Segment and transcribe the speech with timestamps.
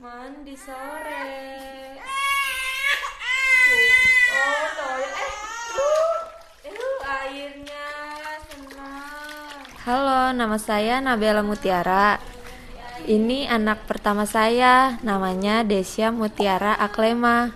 [0.00, 1.28] Mandi sore.
[4.32, 5.12] Oh, toilet.
[5.12, 5.34] Eh,
[5.76, 6.08] tuh.
[6.64, 7.88] Eh, airnya
[8.48, 9.60] senang.
[9.84, 12.16] Halo, nama saya Nabila Mutiara.
[13.04, 17.52] Ini anak pertama saya, namanya Desya Mutiara Aklema.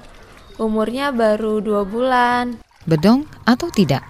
[0.61, 2.61] Umurnya baru dua bulan.
[2.85, 4.05] Bedong atau tidak?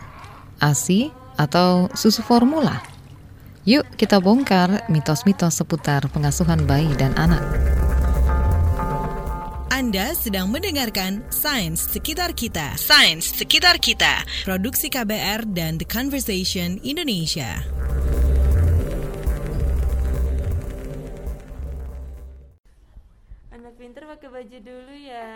[0.59, 2.83] ASI atau susu formula?
[3.63, 7.84] Yuk kita bongkar mitos-mitos seputar pengasuhan bayi dan anak.
[9.75, 12.79] Anda sedang mendengarkan Sains Sekitar Kita.
[12.79, 14.23] Sains Sekitar Kita.
[14.47, 17.59] Produksi KBR dan The Conversation Indonesia.
[23.51, 25.27] Anak pinter pakai baju dulu ya.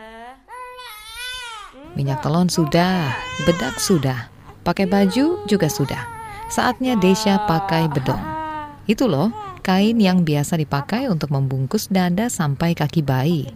[1.98, 4.30] Minyak telon sudah, bedak sudah,
[4.62, 6.06] pakai baju juga sudah.
[6.46, 8.22] Saatnya Desya pakai bedong.
[8.86, 9.34] Itu loh,
[9.66, 13.50] kain yang biasa dipakai untuk membungkus dada sampai kaki bayi.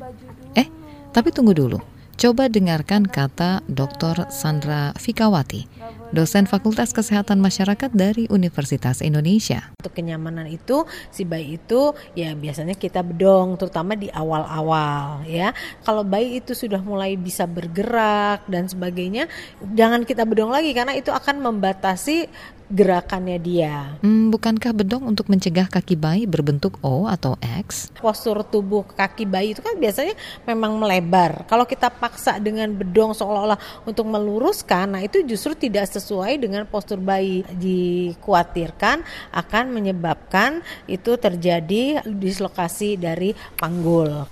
[1.12, 1.78] Tapi tunggu dulu.
[2.16, 4.28] Coba dengarkan kata Dr.
[4.28, 5.64] Sandra Fikawati,
[6.12, 9.72] dosen Fakultas Kesehatan Masyarakat dari Universitas Indonesia.
[9.80, 15.56] Untuk kenyamanan itu si bayi itu ya biasanya kita bedong terutama di awal-awal ya.
[15.80, 19.26] Kalau bayi itu sudah mulai bisa bergerak dan sebagainya,
[19.72, 22.28] jangan kita bedong lagi karena itu akan membatasi
[22.72, 24.00] gerakannya dia.
[24.00, 27.92] Hmm, bukankah bedong untuk mencegah kaki bayi berbentuk O atau X?
[28.00, 30.16] Postur tubuh kaki bayi itu kan biasanya
[30.48, 31.44] memang melebar.
[31.44, 36.01] Kalau kita paksa dengan bedong seolah-olah untuk meluruskan, nah itu justru tidak sesuai
[36.38, 37.46] dengan postur bayi.
[37.46, 44.26] Dikhawatirkan akan menyebabkan itu terjadi dislokasi dari panggul.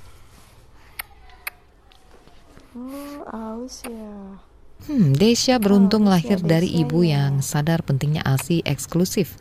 [2.70, 4.41] Oh, aus ya.
[4.88, 9.36] Hmm, Desya beruntung lahir dari ibu yang sadar pentingnya ASI eksklusif.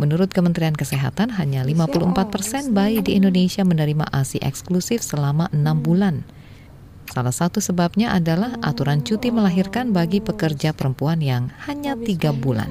[0.00, 6.26] Menurut Kementerian Kesehatan, hanya 54% bayi di Indonesia menerima ASI eksklusif selama enam bulan.
[7.10, 12.70] Salah satu sebabnya adalah aturan cuti melahirkan bagi pekerja perempuan yang hanya tiga bulan.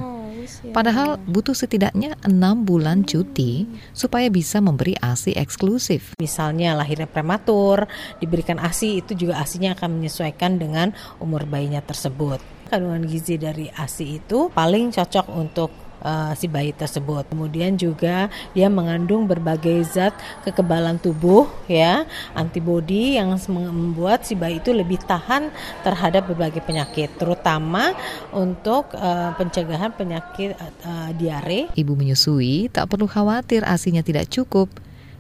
[0.72, 6.16] Padahal butuh setidaknya enam bulan cuti supaya bisa memberi ASI eksklusif.
[6.18, 7.84] Misalnya lahirnya prematur,
[8.24, 12.40] diberikan ASI itu juga ASInya akan menyesuaikan dengan umur bayinya tersebut.
[12.72, 17.28] Kandungan gizi dari ASI itu paling cocok untuk uh, si bayi tersebut.
[17.30, 22.04] Kemudian juga dia mengandung berbagai zat kekebalan tubuh ya,
[22.36, 25.52] antibodi yang membuat si bayi itu lebih tahan
[25.86, 27.96] terhadap berbagai penyakit, terutama
[28.36, 31.72] untuk uh, pencegahan penyakit uh, diare.
[31.74, 34.68] Ibu menyusui tak perlu khawatir asinya tidak cukup.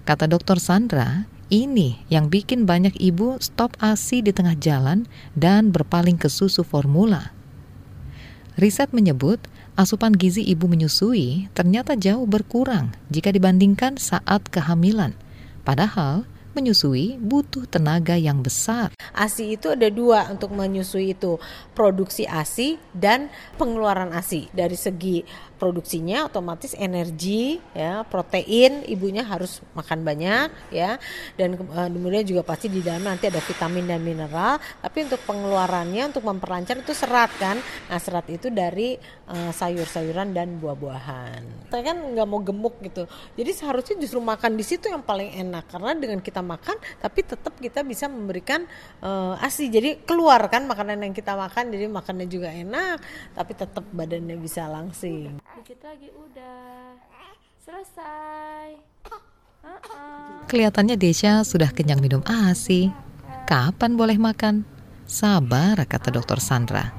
[0.03, 6.17] Kata dokter Sandra, ini yang bikin banyak ibu stop ASI di tengah jalan dan berpaling
[6.17, 7.33] ke susu formula.
[8.53, 9.41] Riset menyebut
[9.79, 15.15] asupan gizi ibu menyusui ternyata jauh berkurang jika dibandingkan saat kehamilan.
[15.63, 18.91] Padahal menyusui butuh tenaga yang besar.
[19.15, 21.39] ASI itu ada dua untuk menyusui itu,
[21.71, 24.51] produksi ASI dan pengeluaran ASI.
[24.51, 25.23] Dari segi
[25.59, 30.95] produksinya otomatis energi ya protein ibunya harus makan banyak ya.
[31.35, 34.57] Dan uh, kemudian juga pasti di dalam nanti ada vitamin dan mineral.
[34.79, 37.59] Tapi untuk pengeluarannya untuk memperlancar itu serat kan.
[37.91, 38.95] Nah serat itu dari
[39.27, 41.69] uh, sayur-sayuran dan buah-buahan.
[41.69, 43.03] Saya kan nggak mau gemuk gitu.
[43.35, 45.67] Jadi seharusnya justru makan di situ yang paling enak.
[45.67, 48.63] Karena dengan kita makan tapi tetap kita bisa memberikan
[49.03, 49.67] uh, asi.
[49.67, 51.75] Jadi keluar kan makanan yang kita makan.
[51.75, 53.03] Jadi makannya juga enak
[53.35, 56.93] tapi tetap badannya bisa langsing Dikit lagi udah.
[57.57, 58.77] Selesai.
[59.65, 60.45] Uh-uh.
[60.45, 62.93] Kelihatannya Desya sudah kenyang minum ASI.
[63.49, 64.61] Kapan boleh makan?
[65.09, 66.93] Sabar, kata dokter Sandra.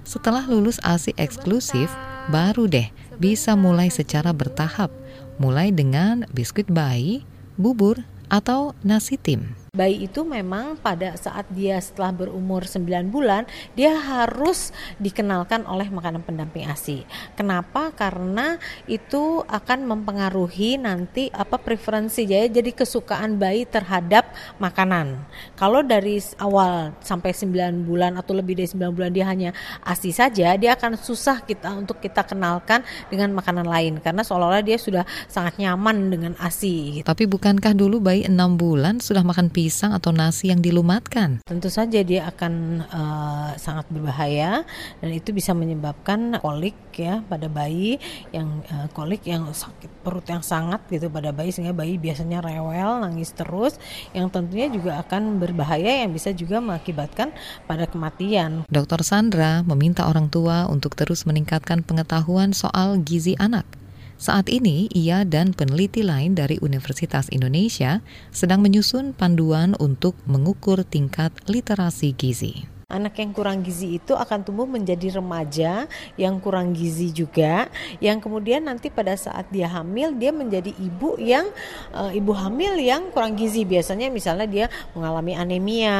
[0.00, 1.92] Setelah lulus ASI eksklusif,
[2.32, 2.88] baru deh
[3.20, 4.88] bisa mulai secara bertahap.
[5.36, 7.20] Mulai dengan biskuit bayi,
[7.60, 8.00] bubur,
[8.32, 9.59] atau nasi tim.
[9.70, 13.46] Bayi itu memang pada saat dia setelah berumur 9 bulan,
[13.78, 17.06] dia harus dikenalkan oleh makanan pendamping ASI.
[17.38, 17.94] Kenapa?
[17.94, 18.58] Karena
[18.90, 25.22] itu akan mempengaruhi nanti apa preferensi ya, jadi kesukaan bayi terhadap makanan.
[25.54, 29.54] Kalau dari awal sampai 9 bulan atau lebih dari 9 bulan dia hanya
[29.86, 34.82] ASI saja, dia akan susah kita untuk kita kenalkan dengan makanan lain karena seolah-olah dia
[34.82, 36.98] sudah sangat nyaman dengan ASI.
[36.98, 37.06] Gitu.
[37.06, 41.44] Tapi bukankah dulu bayi 6 bulan sudah makan atau nasi yang dilumatkan.
[41.44, 44.64] Tentu saja dia akan uh, sangat berbahaya
[45.02, 48.00] dan itu bisa menyebabkan kolik ya pada bayi
[48.32, 53.02] yang uh, kolik yang sakit perut yang sangat gitu pada bayi sehingga bayi biasanya rewel,
[53.02, 53.76] nangis terus
[54.14, 57.34] yang tentunya juga akan berbahaya yang bisa juga mengakibatkan
[57.66, 58.64] pada kematian.
[58.70, 63.79] Dokter Sandra meminta orang tua untuk terus meningkatkan pengetahuan soal gizi anak
[64.20, 71.32] Saat ini, ia dan peneliti lain dari Universitas Indonesia sedang menyusun panduan untuk mengukur tingkat
[71.48, 75.86] literasi gizi anak yang kurang gizi itu akan tumbuh menjadi remaja
[76.18, 77.70] yang kurang gizi juga
[78.02, 81.46] yang kemudian nanti pada saat dia hamil dia menjadi ibu yang
[81.94, 83.62] uh, ibu hamil yang kurang gizi.
[83.62, 84.66] Biasanya misalnya dia
[84.96, 85.98] mengalami anemia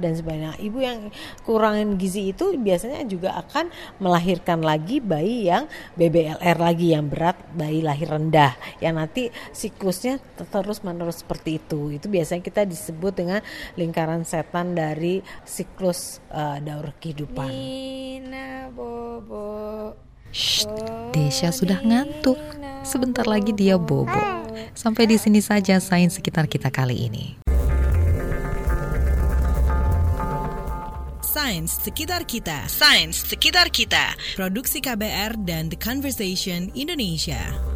[0.00, 0.56] dan sebagainya.
[0.58, 0.98] Ibu yang
[1.46, 3.70] kurang gizi itu biasanya juga akan
[4.00, 10.18] melahirkan lagi bayi yang BBLR lagi yang berat bayi lahir rendah yang nanti siklusnya
[10.50, 11.92] terus menerus seperti itu.
[11.92, 13.40] Itu biasanya kita disebut dengan
[13.76, 17.48] lingkaran setan dari siklus uh, daur kehidupan.
[17.48, 19.94] Nina Bobo.
[20.34, 20.66] Shh,
[21.14, 22.36] Desya sudah ngantuk.
[22.84, 24.18] Sebentar lagi dia bobo.
[24.74, 27.38] Sampai di sini saja sains sekitar kita kali ini.
[31.22, 32.66] Sains sekitar kita.
[32.66, 34.18] Sains sekitar kita.
[34.34, 37.73] Produksi KBR dan The Conversation Indonesia.